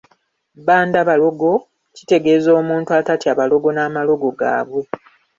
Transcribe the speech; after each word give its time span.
Bbandabalogo 0.59 1.51
kitegeeza 1.95 2.49
omuntu 2.59 2.89
atatya 2.99 3.31
balogo 3.39 3.69
n’amalogo 3.73 4.27
gaabwe. 4.39 4.83